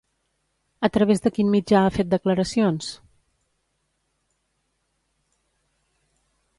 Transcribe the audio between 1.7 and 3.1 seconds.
ha fet declaracions?